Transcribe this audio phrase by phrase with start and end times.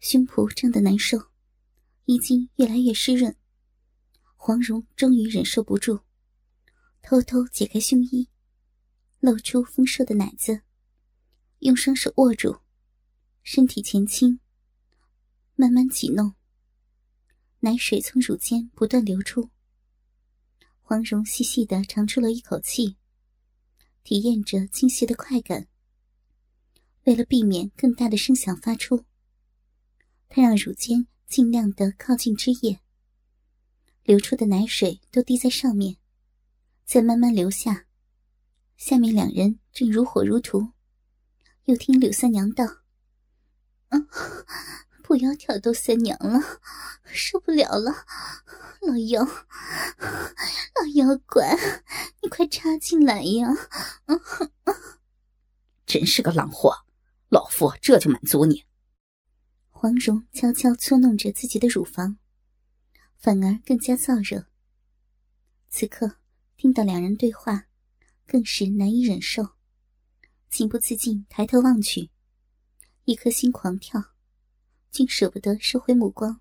[0.00, 1.30] 胸脯胀得难受，
[2.04, 3.34] 衣襟越来越湿润。
[4.36, 6.00] 黄蓉终于忍受不住，
[7.02, 8.28] 偷偷解开胸衣，
[9.20, 10.60] 露出丰硕的奶子，
[11.60, 12.60] 用双手握住，
[13.42, 14.38] 身体前倾，
[15.54, 16.34] 慢慢挤弄。
[17.60, 19.48] 奶水从乳尖不断流出，
[20.82, 22.98] 黄蓉细细的长出了一口气，
[24.02, 25.66] 体验着倾泻的快感。
[27.04, 29.06] 为了避免更大的声响发出，
[30.34, 32.80] 他让乳尖尽量的靠近汁液，
[34.02, 35.96] 流出的奶水都滴在上面，
[36.84, 37.86] 再慢慢流下。
[38.76, 40.72] 下面两人正如火如荼，
[41.66, 42.64] 又听柳三娘道
[43.90, 44.00] ：“啊。”
[45.04, 46.40] 不要挑逗三娘了，
[47.04, 47.92] 受不了了！
[48.80, 51.56] 老妖，老妖怪，
[52.22, 53.48] 你快插进来呀！
[55.86, 56.74] 真是个浪货，
[57.28, 58.64] 老夫这就满足你。
[59.84, 62.16] 黄蓉悄悄搓弄着自己的乳房，
[63.18, 64.46] 反而更加燥热。
[65.68, 66.16] 此刻
[66.56, 67.66] 听到两人对话，
[68.26, 69.46] 更是难以忍受，
[70.48, 72.08] 情不自禁抬头望去，
[73.04, 74.02] 一颗心狂跳。
[74.90, 76.40] 竟舍不得收回目光。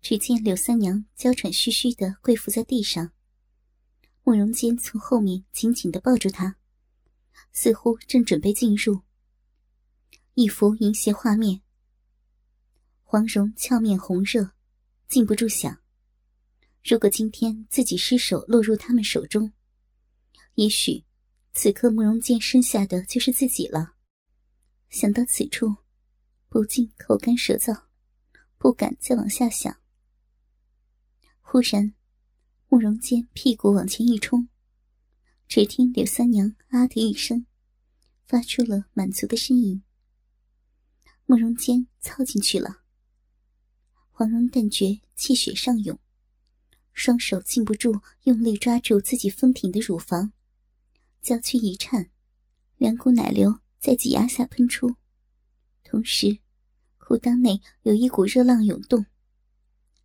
[0.00, 3.12] 只见柳三娘娇喘吁吁的跪伏在地上，
[4.24, 6.56] 慕容坚从后面紧紧的抱住她，
[7.52, 9.02] 似乎正准备进入。
[10.34, 11.60] 一幅淫邪画面。
[13.14, 14.50] 黄蓉俏面红热，
[15.06, 15.80] 禁不住想：
[16.82, 19.52] 如果今天自己失手落入他们手中，
[20.56, 21.04] 也许
[21.52, 23.94] 此刻慕容剑剩下的就是自己了。
[24.88, 25.76] 想到此处。
[26.48, 27.84] 不禁口干舌燥，
[28.58, 29.80] 不敢再往下想。
[31.40, 31.94] 忽然，
[32.66, 34.48] 慕容剑屁股往前一冲，
[35.46, 37.46] 只听柳三娘“啊”的一声，
[38.24, 39.84] 发出了满足的呻吟。
[41.26, 42.80] 慕容坚凑进去了。
[44.16, 45.98] 黄蓉但觉气血上涌，
[46.92, 50.32] 双手禁不住用力抓住自己丰挺的乳房，
[51.20, 52.08] 娇躯一颤，
[52.76, 54.94] 两股奶流在挤压下喷出，
[55.82, 56.38] 同时。
[56.96, 59.04] 裤裆内有一股热浪涌动，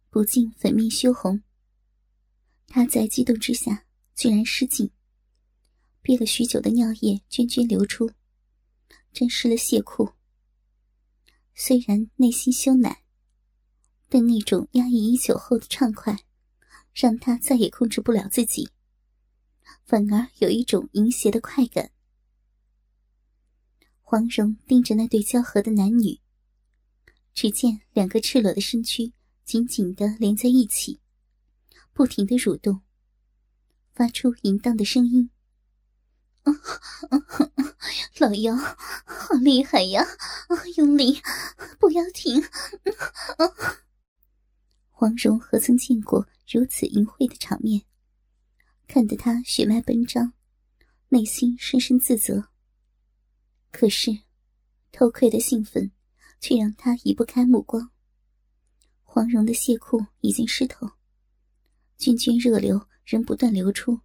[0.10, 1.44] 不禁粉面羞红。
[2.66, 3.86] 他在激动之下
[4.16, 4.90] 居然失禁，
[6.02, 8.12] 憋了许久的尿液涓涓流出，
[9.14, 10.12] 沾湿了亵裤。
[11.54, 12.98] 虽然内心羞赧，
[14.10, 16.26] 但那种压抑已久后的畅快，
[16.94, 18.70] 让他再也控制不了自己，
[19.86, 21.92] 反而有一种淫邪的快感。
[24.02, 26.20] 黄蓉盯着那对交合的男女。
[27.32, 29.14] 只见两个赤裸的身躯
[29.46, 31.00] 紧紧的连在一起，
[31.94, 32.82] 不停的蠕动，
[33.94, 35.30] 发出淫荡的声音。
[38.20, 40.04] 老妖，好厉害呀！
[40.76, 41.22] 用力，
[41.80, 42.44] 不要停！
[45.00, 47.84] 黄蓉何曾见过如此淫秽的场面，
[48.86, 50.34] 看得她血脉奔张，
[51.08, 52.50] 内心深深自责。
[53.72, 54.12] 可是，
[54.92, 55.90] 偷窥的兴奋。
[56.42, 57.92] 却让他移不开目光。
[59.04, 60.88] 黄蓉的亵裤已经湿透，
[61.98, 64.00] 涓涓热流仍不断流出，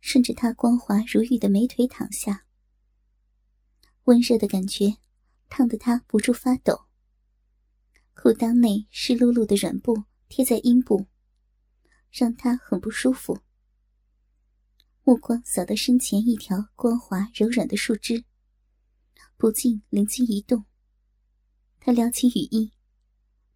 [0.00, 2.46] 顺着她光滑如玉的美腿淌下。
[4.04, 4.96] 温热的感觉
[5.48, 6.89] 烫得他不住发抖。
[8.14, 11.06] 裤裆内湿漉漉的软布贴在阴部，
[12.10, 13.40] 让他很不舒服。
[15.02, 18.24] 目光扫到身前一条光滑柔软的树枝，
[19.36, 20.64] 不禁灵机一动。
[21.80, 22.72] 他撩起雨衣，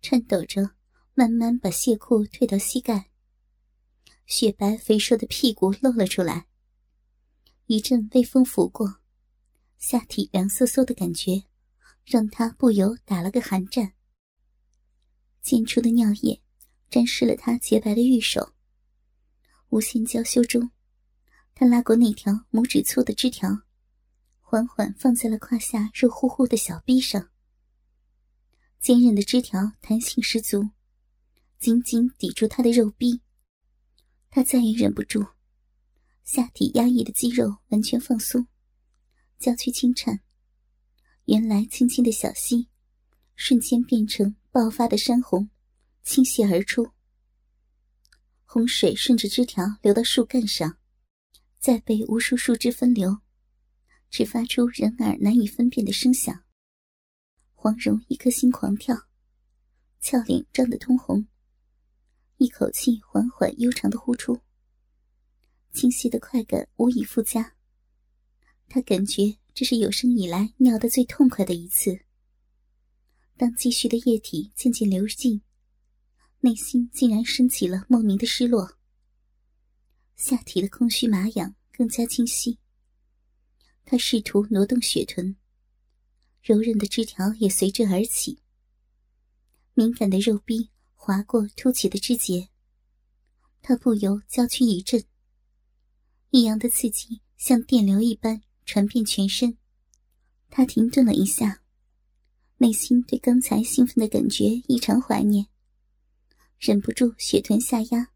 [0.01, 0.71] 颤抖着，
[1.13, 3.11] 慢慢把亵裤退到膝盖。
[4.27, 6.47] 雪白肥硕的屁股露了出来。
[7.67, 9.01] 一阵微风拂过，
[9.79, 11.45] 下体凉飕飕的感觉，
[12.05, 13.93] 让他不由打了个寒战。
[15.45, 16.41] 溅出的尿液
[16.89, 18.55] 沾湿了他洁白的玉手。
[19.69, 20.71] 无限娇羞中，
[21.55, 23.61] 他拉过那条拇指粗的枝条，
[24.41, 27.29] 缓缓放在了胯下热乎乎的小臂上。
[28.81, 30.71] 坚韧的枝条弹性十足，
[31.59, 33.21] 紧紧抵住他的肉臂。
[34.31, 35.27] 他再也忍不住，
[36.23, 38.47] 下体压抑的肌肉完全放松，
[39.39, 40.23] 娇躯轻颤。
[41.27, 42.69] 原来轻轻的小溪，
[43.37, 45.51] 瞬间变成爆发的山洪，
[46.05, 46.93] 倾泻而出。
[48.45, 50.79] 洪水顺着枝条流到树干上，
[51.59, 53.19] 再被无数树枝分流，
[54.11, 56.45] 只发出人耳难以分辨的声响。
[57.53, 59.09] 黄蓉一颗心狂跳，
[59.99, 61.27] 俏脸涨得通红，
[62.37, 64.41] 一口气缓缓悠长的呼出。
[65.73, 67.57] 清晰的快感无以复加。
[68.69, 72.04] 她感觉这是有生以来尿得最痛快的一次。
[73.37, 75.43] 当积蓄的液体渐渐流尽，
[76.41, 78.79] 内心竟然升起了莫名的失落。
[80.15, 82.59] 下体的空虚麻痒更加清晰。
[83.85, 85.37] 他试图挪动血臀，
[86.43, 88.39] 柔韧的枝条也随之而起。
[89.75, 92.49] 敏感的肉壁划过凸起的枝节，
[93.61, 95.05] 他不由娇躯一震。
[96.31, 99.59] 异样的刺激像电流一般传遍全身，
[100.49, 101.64] 他停顿了一下，
[102.59, 105.47] 内心对刚才兴奋的感觉异常怀念，
[106.59, 108.13] 忍不住血臀下压，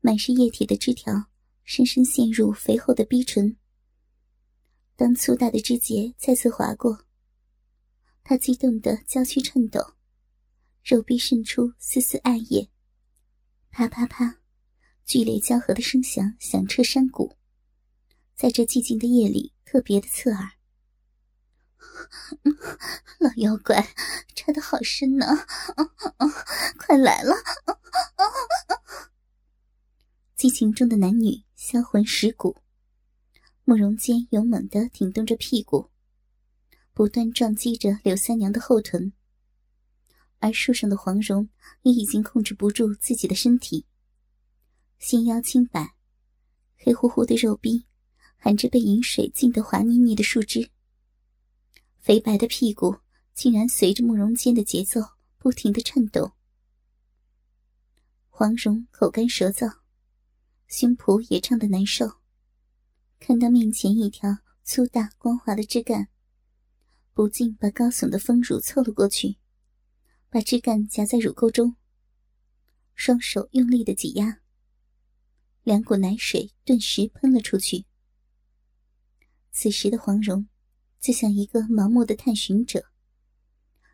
[0.00, 1.26] 满是液体的枝条
[1.64, 3.56] 深深陷入肥厚的逼唇。
[4.96, 7.06] 当粗大的枝节再次划过，
[8.24, 9.94] 他激动的娇躯颤抖，
[10.82, 12.68] 肉壁渗出丝丝暗叶，
[13.70, 14.40] 啪啪啪，
[15.06, 17.36] 剧烈交合的声响响彻山谷，
[18.34, 20.57] 在这寂静的夜里特别的刺耳。
[23.18, 23.94] 老妖怪，
[24.34, 25.26] 插的好深呢，
[26.78, 27.34] 快来了！
[30.36, 32.56] 激情中的男女销魂蚀骨。
[33.64, 35.90] 慕容坚勇猛地挺动着屁股，
[36.94, 39.12] 不断撞击着柳三娘的后臀，
[40.38, 41.50] 而树上的黄蓉
[41.82, 43.84] 也已经控制不住自己的身体，
[44.98, 45.94] 纤腰轻摆，
[46.78, 47.84] 黑乎乎的肉壁
[48.38, 50.70] 含着被饮水浸得滑腻腻的树枝，
[52.08, 52.96] 肥白的屁股
[53.34, 54.98] 竟然随着慕容坚的节奏
[55.36, 56.32] 不停地颤抖。
[58.30, 59.80] 黄蓉口干舌燥，
[60.66, 62.10] 胸脯也胀得难受。
[63.20, 66.08] 看到面前一条粗大光滑的枝干，
[67.12, 69.36] 不禁把高耸的丰乳凑了过去，
[70.30, 71.76] 把枝干夹在乳沟中，
[72.94, 74.40] 双手用力的挤压，
[75.62, 77.84] 两股奶水顿时喷了出去。
[79.52, 80.48] 此时的黄蓉，
[81.08, 82.84] 就像一个盲目的探寻者，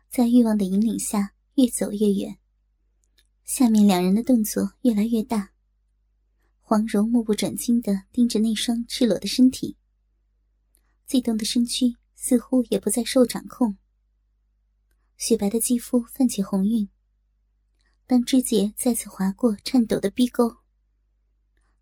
[0.09, 2.37] 在欲望的引领下越走越远。
[3.45, 5.53] 下面两人的动作越来越大。
[6.59, 9.77] 黄蓉目不转睛地盯着那双赤裸的身体，
[11.07, 13.77] 悸动的身躯似乎也不再受掌控。
[15.15, 16.89] 雪白的肌肤泛起红晕，
[18.05, 20.57] 当枝节再次划过颤抖的逼沟，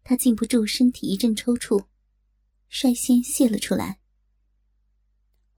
[0.03, 1.87] 她禁不住身体一阵抽搐，
[2.69, 4.02] 率先泄了出来。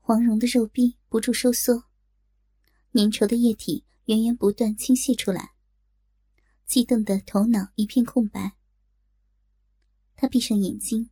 [0.07, 1.85] 黄蓉的肉壁不住收缩，
[2.93, 5.53] 粘稠的液体源源不断倾泻出来，
[6.67, 8.55] 激动的头脑一片空白。
[10.15, 11.09] 他闭上眼睛，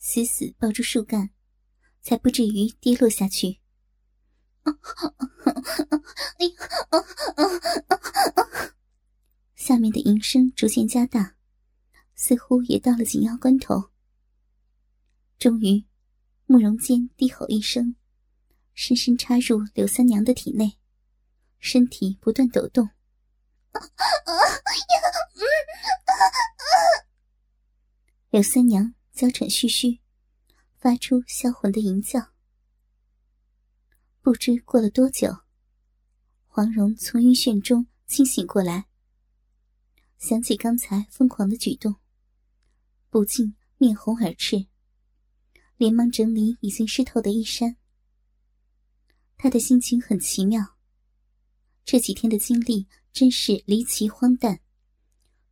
[0.00, 1.30] 死死抱住树干，
[2.02, 3.60] 才不至于跌落下去。
[9.54, 11.36] 下面的吟声逐渐加大，
[12.16, 13.90] 似乎也到了紧要关头。
[15.38, 15.84] 终于，
[16.46, 17.94] 慕容坚低吼一声，
[18.74, 20.76] 深深插入柳三娘的体内，
[21.60, 22.90] 身体不断抖动。
[28.30, 30.00] 柳三娘娇喘吁吁，
[30.76, 32.32] 发出销魂的吟叫。
[34.20, 35.28] 不知过了多久，
[36.46, 38.86] 黄蓉从晕眩中清醒过来，
[40.18, 41.94] 想起刚才疯狂的举动，
[43.08, 44.66] 不禁面红耳赤，
[45.76, 47.76] 连忙整理已经湿透的衣衫。
[49.36, 50.76] 他的心情很奇妙，
[51.84, 54.60] 这几天的经历真是离奇荒诞，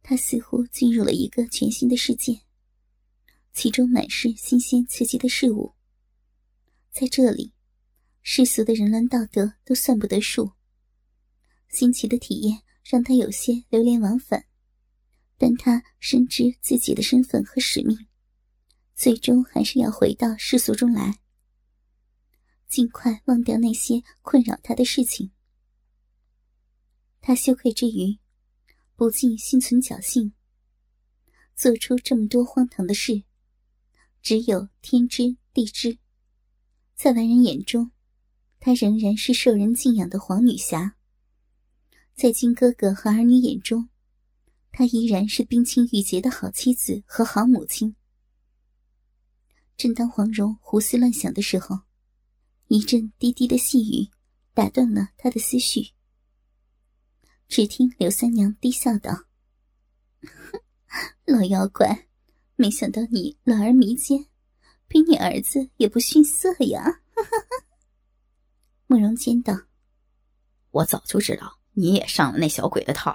[0.02, 2.40] 他似乎进入了一个全新的世界。
[3.52, 5.74] 其中满是新鲜刺激的事物。
[6.90, 7.52] 在这里，
[8.22, 10.52] 世俗的人伦道德都算不得数。
[11.68, 14.46] 新奇的体验让他有些流连忘返，
[15.36, 18.06] 但他深知自己的身份和使命，
[18.94, 21.21] 最终还是要回到世俗中来，
[22.72, 25.30] 尽快忘掉那些困扰他的事情。
[27.20, 28.18] 他羞愧之余，
[28.96, 30.32] 不禁心存侥幸，
[31.54, 33.24] 做出这么多荒唐的事。
[34.22, 35.98] 只有天知地知，
[36.94, 37.90] 在外人眼中，
[38.58, 40.94] 她仍然是受人敬仰的黄女侠；
[42.14, 43.90] 在金哥哥和儿女眼中，
[44.70, 47.94] 她依然是冰清玉洁的好妻子和好母亲。
[49.76, 51.80] 正当黄蓉胡思乱想的时候，
[52.72, 54.08] 一阵低低的细语
[54.54, 55.92] 打断了他的思绪。
[57.46, 59.24] 只听柳三娘低笑道
[61.28, 62.08] ：“老妖怪。”
[62.56, 64.26] 没想到你老而弥坚，
[64.88, 67.02] 比你儿子也不逊色呀！
[68.86, 69.64] 慕容坚道
[70.70, 73.14] ：“我早就知道你也上了那小鬼的套。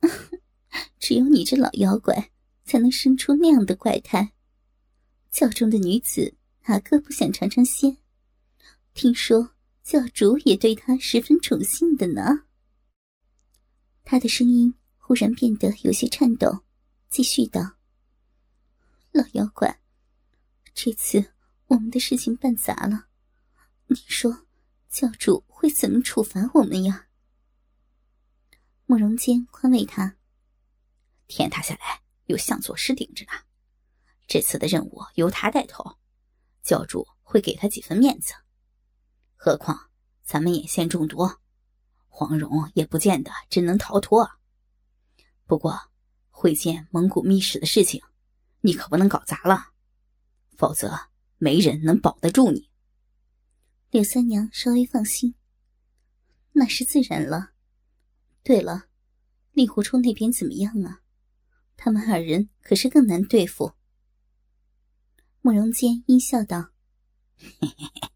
[0.98, 2.30] 只有你这老妖怪，
[2.64, 4.32] 才能生出那样的怪胎。
[5.30, 6.34] 教中的女子
[6.66, 7.98] 哪个不想尝尝鲜？
[8.94, 12.44] 听说教主也对他十分宠幸的呢。
[14.04, 16.64] 他的声音忽然变得有些颤抖，
[17.08, 17.78] 继续道
[19.12, 19.80] ：“老妖怪，
[20.74, 21.32] 这次
[21.68, 23.06] 我们的事情办砸了，
[23.86, 24.46] 你说
[24.90, 27.08] 教主会怎么处罚我们呀？”
[28.84, 30.16] 慕容坚宽慰他
[31.26, 33.32] ：“天塌下来有向左师顶着呢，
[34.26, 35.96] 这次的任务由他带头，
[36.62, 38.34] 教主会给他几分面子。
[39.44, 39.90] 何况
[40.22, 41.28] 咱们眼线中毒。”
[42.06, 44.30] 黄蓉也不见得真能逃脱。
[45.46, 45.76] 不过，
[46.30, 48.00] 会见蒙古密使的事情，
[48.60, 49.72] 你可不能搞砸了，
[50.56, 50.96] 否则
[51.38, 52.70] 没人能保得住你。
[53.90, 55.34] 柳三娘稍微放心，
[56.52, 57.50] 那是自然了。
[58.44, 58.84] 对了，
[59.50, 61.00] 令狐冲那边怎么样啊？
[61.76, 63.72] 他们二人可是更难对付。
[65.40, 66.70] 慕容坚阴笑道
[67.34, 68.11] ：“嘿嘿嘿，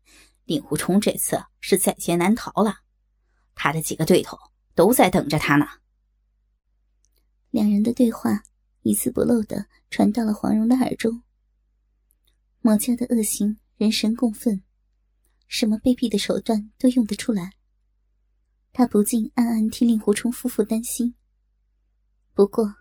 [0.46, 2.78] 令狐冲这次是在劫难逃了。”
[3.54, 4.38] 他的几个对头
[4.74, 5.66] 都在等着他呢。
[7.50, 8.42] 两人的对话
[8.82, 11.22] 一字不漏的传到了黄蓉的耳中。
[12.60, 14.62] 魔家的恶行，人神共愤，
[15.46, 17.52] 什么卑鄙的手段都用得出来。
[18.72, 21.14] 他不禁暗暗替令狐冲夫妇担心。
[22.34, 22.74] 不过，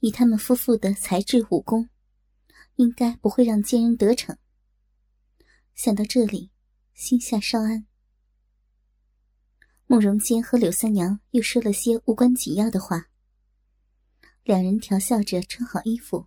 [0.00, 1.88] 以他们夫妇的才智武功，
[2.74, 4.36] 应该不会让奸人得逞。
[5.74, 6.50] 想到这里，
[6.98, 7.86] 心下稍安。
[9.86, 13.08] 慕容坚和柳三娘又说了些无关紧要的话。
[14.42, 16.26] 两人调笑着穿好衣服。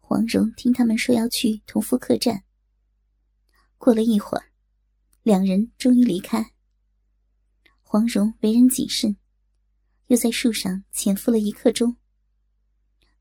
[0.00, 2.44] 黄蓉听他们说要去同福客栈。
[3.76, 4.46] 过了一会儿，
[5.22, 6.54] 两人终于离开。
[7.82, 9.18] 黄蓉为人谨慎，
[10.06, 11.98] 又在树上潜伏了一刻钟，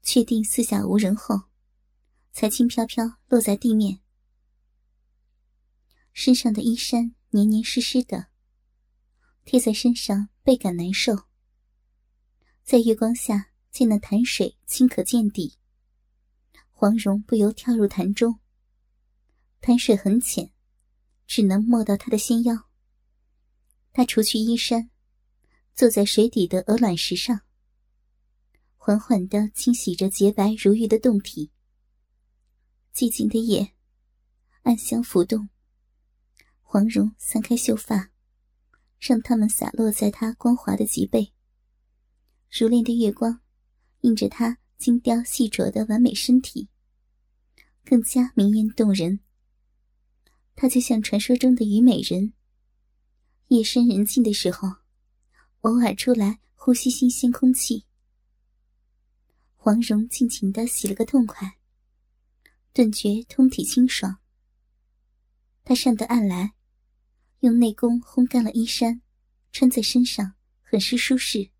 [0.01, 1.41] 确定四下无人后，
[2.31, 3.99] 才轻飘飘落在地面。
[6.15, 8.27] 身上的衣衫黏黏湿湿的。
[9.43, 11.25] 贴在身上倍感难受。
[12.63, 15.57] 在月光下见那潭水清可见底，
[16.71, 18.39] 黄蓉不由跳入潭中。
[19.59, 20.53] 潭水很浅，
[21.27, 22.69] 只能没到她的纤腰。
[23.91, 24.89] 她除去衣衫，
[25.75, 27.41] 坐在水底的鹅卵石上，
[28.77, 31.51] 缓缓地清洗着洁白如玉的胴体。
[32.93, 33.73] 寂静的夜，
[34.61, 35.49] 暗香浮动，
[36.75, 38.11] 黄蓉散开秀发。
[38.99, 41.31] 让它们洒落在她光滑的脊背。
[42.49, 43.39] 熟练的月光
[44.01, 46.67] 映着她精雕细琢的完美身体，
[47.85, 49.21] 更加明艳动人。
[50.53, 52.33] 她就像传说中的虞美人，
[53.47, 54.67] 夜深人静的时候，
[55.61, 57.85] 偶尔出来呼吸新鲜空气。
[59.55, 61.57] 黄蓉尽情的洗了个痛快，
[62.73, 64.17] 顿觉通体清爽。
[65.63, 66.54] 她上得岸来。
[67.41, 69.01] 用内功烘干了衣衫，
[69.51, 71.51] 穿在身上很是舒适。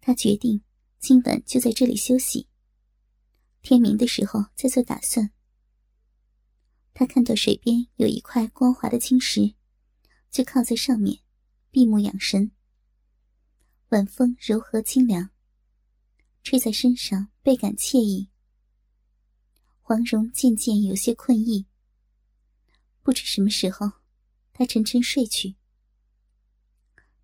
[0.00, 0.62] 他决定
[0.98, 2.48] 今晚就在这里休息，
[3.62, 5.30] 天明的时候再做打算。
[6.92, 9.54] 他看到水边有一块光滑的青石，
[10.30, 11.20] 就靠在上面，
[11.70, 12.52] 闭目养神。
[13.88, 15.30] 晚风柔和清凉，
[16.42, 18.30] 吹在身上倍感惬意。
[19.80, 21.66] 黄蓉渐渐有些困意，
[23.02, 24.03] 不知什么时候。
[24.54, 25.56] 他沉沉睡去。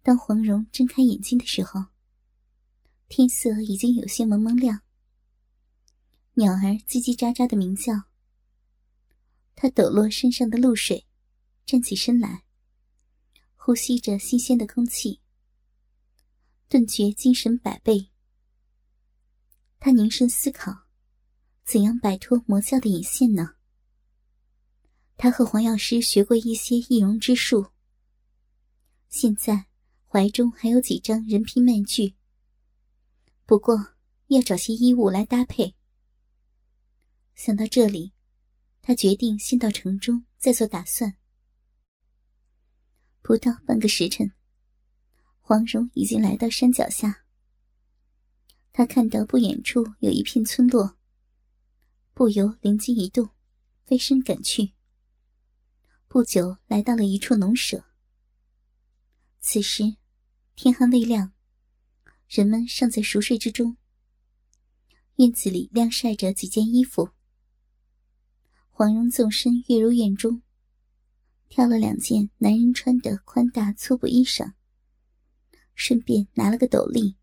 [0.03, 1.87] 当黄蓉睁开眼睛的时候，
[3.09, 4.83] 天色已经有些蒙蒙亮。
[6.35, 7.93] 鸟儿叽叽喳喳的鸣叫。
[9.55, 11.07] 他抖落身上的露水，
[11.67, 12.45] 站起身来，
[13.55, 15.21] 呼吸着新鲜的空气，
[16.69, 18.11] 顿觉精神百倍。
[19.79, 20.87] 他凝神思考，
[21.65, 23.55] 怎样摆脱魔教的引线呢？
[25.23, 27.67] 他和黄药师学过一些易容之术，
[29.11, 29.67] 现在
[30.07, 32.15] 怀中还有几张人皮面具。
[33.45, 33.89] 不过
[34.29, 35.75] 要找些衣物来搭配。
[37.35, 38.15] 想到这里，
[38.81, 41.15] 他决定先到城中再做打算。
[43.21, 44.33] 不到半个时辰，
[45.43, 47.27] 黄蓉已经来到山脚下。
[48.73, 50.97] 他看到不远处有一片村落，
[52.15, 53.29] 不由灵机一动，
[53.85, 54.73] 飞身赶去。
[56.13, 57.85] 不久，来到了一处农舍。
[59.39, 59.95] 此时，
[60.57, 61.35] 天还未亮，
[62.29, 63.77] 人们尚在熟睡之中。
[65.19, 67.11] 院子里晾晒着几件衣服。
[68.71, 70.43] 黄蓉纵身跃入院中，
[71.49, 74.55] 挑了两件男人穿的宽大粗布衣裳，
[75.77, 77.15] 顺便拿了个斗笠，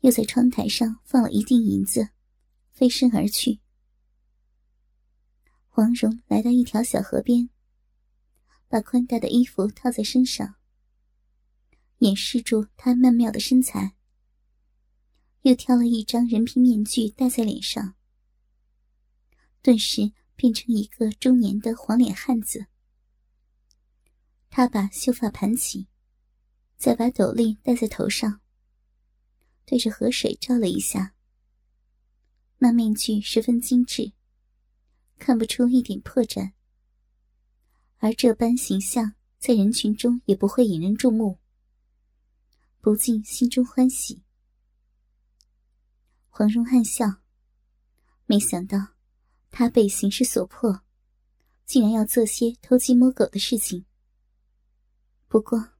[0.00, 2.08] 又在窗台上放了一锭银子，
[2.72, 3.60] 飞身而去。
[5.68, 7.48] 黄蓉来到一条小河边。
[8.68, 10.56] 把宽大的衣服套在身上，
[11.98, 13.94] 掩饰住她曼妙的身材，
[15.42, 17.94] 又挑了一张人皮面具戴在脸上，
[19.62, 22.66] 顿时变成一个中年的黄脸汉子。
[24.48, 25.86] 他把秀发盘起，
[26.76, 28.40] 再把斗笠戴在头上，
[29.64, 31.14] 对着河水照了一下。
[32.58, 34.12] 那面具十分精致，
[35.18, 36.55] 看不出一点破绽。
[37.98, 41.38] 而这般形象在人群中也不会引人注目，
[42.80, 44.22] 不禁心中欢喜。
[46.28, 47.22] 黄蓉暗笑，
[48.26, 48.78] 没想到
[49.50, 50.82] 他被形势所迫，
[51.64, 53.86] 竟然要做些偷鸡摸狗的事情。
[55.28, 55.70] 不过，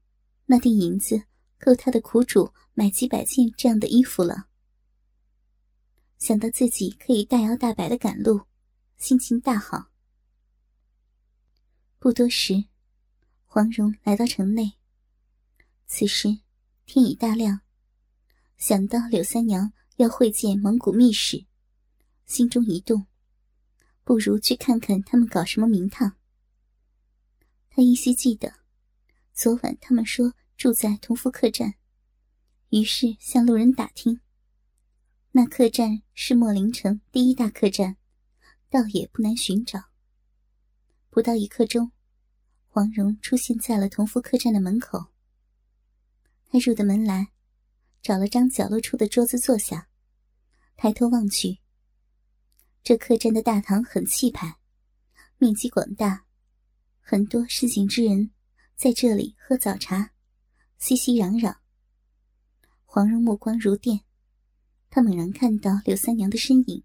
[0.47, 1.25] 那锭银子
[1.59, 4.49] 够他的苦主买几百件这样的衣服了。
[6.19, 8.41] 想到自己可以大摇大摆的赶路，
[8.97, 9.91] 心情大好。
[12.07, 12.67] 不多时，
[13.47, 14.75] 黄蓉来到城内。
[15.89, 16.39] 此时
[16.85, 17.63] 天已大亮，
[18.57, 21.47] 想到柳三娘要会见蒙古密使，
[22.25, 23.09] 心中一动，
[24.05, 26.17] 不如去看看他们搞什么名堂。
[27.71, 28.55] 他依稀记得，
[29.33, 31.75] 昨晚他们说住在同福客栈，
[32.69, 34.21] 于是向路人打听。
[35.33, 37.97] 那客栈是莫林城第一大客栈，
[38.71, 39.87] 倒也不难寻找。
[41.11, 41.91] 不到一刻钟，
[42.77, 45.07] 黄蓉出现在了同福客栈的门口。
[46.45, 47.29] 他入的门来，
[48.03, 49.89] 找了张角落处的桌子坐下，
[50.77, 51.61] 抬头望去。
[52.83, 54.59] 这客栈的大堂很气派，
[55.39, 56.27] 面积广大，
[57.01, 58.31] 很多市井之人
[58.75, 60.11] 在这里喝早茶，
[60.77, 61.57] 熙熙攘攘。
[62.85, 64.03] 黄蓉目光如电。
[64.91, 66.85] 她猛然看到柳三娘的身影，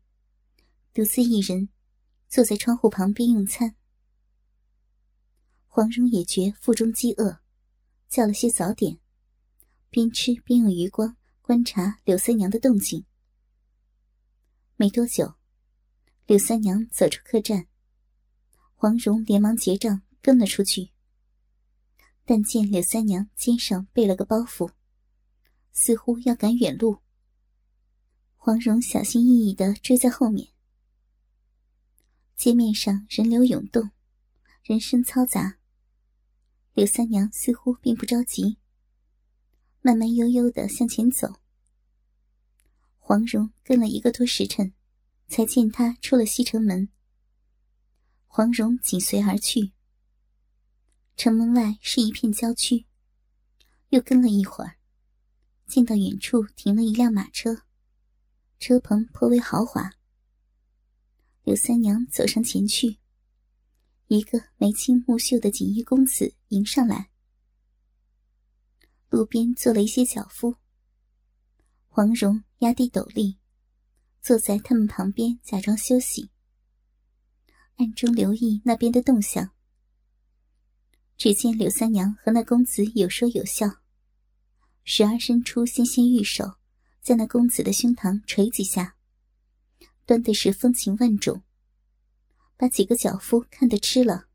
[0.94, 1.68] 独自一人
[2.30, 3.76] 坐在窗户旁边用餐。
[5.74, 7.40] 黄蓉也觉腹中饥饿，
[8.10, 9.00] 叫了些早点，
[9.90, 13.05] 边吃边用余光观察柳三娘的动静。
[14.75, 15.36] 没多久，
[16.25, 17.68] 柳三娘走出客栈，
[18.75, 20.92] 黄蓉连忙结账跟了出去。
[22.25, 24.74] 但见柳三娘肩上背了个包袱，
[25.72, 26.98] 似乎要赶远路。
[28.36, 30.50] 黄蓉小心翼翼的追在后面。
[32.36, 33.92] 街面上人流涌动，
[34.64, 35.60] 人声嘈杂。
[36.74, 38.57] 柳三娘似乎并不着急，
[39.81, 41.42] 慢慢悠悠的向前走。
[42.98, 44.74] 黄蓉跟了一个多时辰，
[45.27, 46.88] 才见她出了西城门。
[48.25, 49.74] 黄蓉紧随而去。
[51.18, 52.86] 城门外是一片郊区，
[53.90, 54.77] 又跟了一会儿，
[55.68, 57.64] 见到远处停了一辆马车。
[58.60, 59.92] 车棚颇为豪华。
[61.44, 63.00] 柳三娘走上前去，
[64.18, 67.10] 一个眉清目秀的锦衣公子迎上来。
[69.08, 70.58] 路边坐了一些脚夫。
[71.88, 73.38] 黄蓉压低斗笠，
[74.22, 76.30] 坐在他们旁边，假装休息，
[77.78, 79.52] 暗中留意那边的动向。
[81.16, 83.66] 只见柳三娘和那公子有说有笑，
[84.84, 86.58] 时而伸出纤纤玉手。
[87.00, 88.98] 在那公子的胸膛捶几下，
[90.06, 91.44] 端的是风情万种，
[92.62, 94.28] 把几个脚夫看得吃了。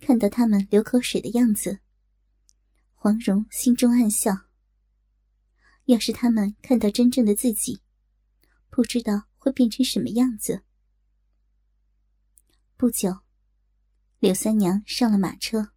[0.00, 1.80] 看到他们流口水的样子，
[2.94, 4.48] 黄蓉心中暗笑。
[5.84, 7.82] 要是他们看到真正的自己，
[8.70, 10.62] 不知道会变成什么样子。
[12.78, 13.18] 不久，
[14.18, 15.72] 柳三娘上了马车，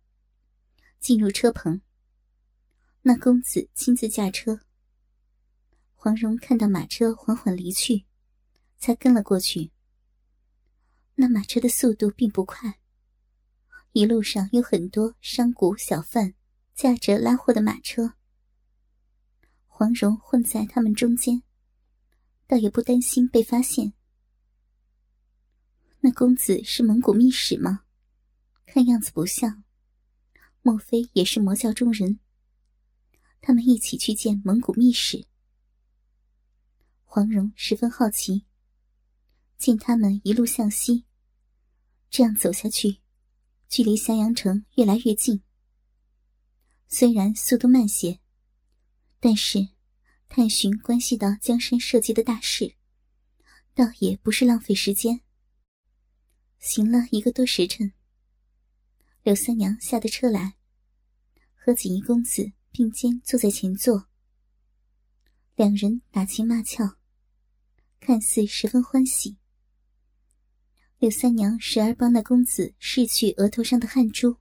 [1.02, 1.82] 进入车棚。
[3.02, 4.62] 那公子亲自驾车。
[5.94, 8.06] 黄蓉看到马车缓缓离去，
[8.78, 9.75] 才跟了过去。
[11.16, 12.80] 那马车的速度并不快，
[13.94, 16.34] 一路上有很多商贾小贩
[16.74, 18.14] 驾着拉货的马车。
[19.66, 21.44] 黄蓉混在他们中间，
[22.48, 23.94] 倒也不担心被发现。
[26.02, 27.84] 那公子是蒙古密使吗？
[28.66, 29.64] 看样子不像，
[30.62, 32.20] 莫非也是魔教中人？
[33.42, 35.26] 他们一起去见蒙古密使。
[37.04, 38.46] 黄蓉十分好奇，
[39.58, 41.05] 见他们一路向西，
[42.10, 43.02] 这样走下去，
[43.68, 45.42] 距离襄阳城越来越近。
[46.88, 48.20] 虽然速度慢些，
[49.20, 49.70] 但是
[50.30, 52.76] 探寻关系到江山社稷的大事，
[53.74, 55.22] 倒也不是浪费时间。
[56.60, 57.94] 行了一个多时辰，
[59.24, 60.56] 柳三娘下的车来，
[61.54, 64.08] 和锦衣公子并肩坐在前座，
[65.56, 66.98] 两人打情骂俏。
[68.00, 69.38] 看似十分欢喜，
[70.98, 74.38] 柳三娘时而帮那公子拭去额头上的汗珠，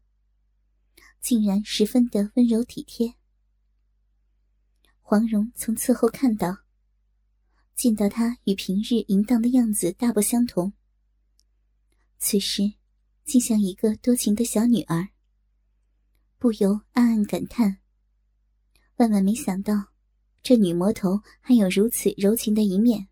[1.21, 3.15] 竟然十分的温柔体贴。
[5.01, 6.59] 黄蓉从侧后看到，
[7.75, 10.73] 见到他与平日淫荡的样子大不相同。
[12.19, 12.75] 此时，
[13.25, 15.09] 竟像一个多情的小女儿，
[16.39, 17.79] 不由暗暗感叹：
[18.97, 19.89] 万万没想到，
[20.43, 23.09] 这女魔头还有如此柔情的一面。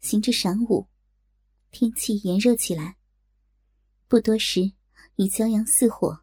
[0.00, 0.86] 行至晌午，
[1.74, 2.96] 天气炎热起来。
[4.06, 4.74] 不多时，
[5.16, 6.20] 已骄阳似火。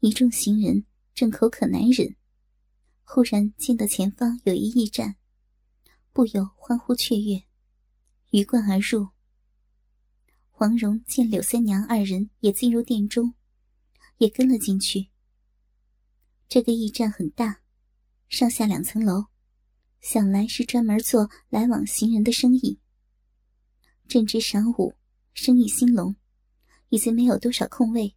[0.00, 2.14] 一众行人正口渴难忍。
[3.02, 5.16] 忽然见到前方有一驿站，
[6.12, 7.44] 不由欢呼雀跃，
[8.30, 9.08] 鱼贯而入。
[10.50, 13.32] 黄蓉见柳三娘二人也进入店中，
[14.18, 15.08] 也跟了进去。
[16.46, 17.62] 这个驿站很大，
[18.28, 19.28] 上下两层楼，
[20.02, 22.78] 想来是专门做来往行人的生意。
[24.08, 24.94] 正值晌午，
[25.34, 26.14] 生意兴隆，
[26.90, 28.14] 已经没有多少空位。